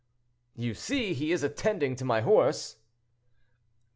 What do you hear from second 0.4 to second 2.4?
"You see, he is attending to my